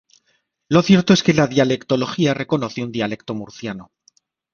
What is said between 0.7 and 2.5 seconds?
cierto es que la dialectología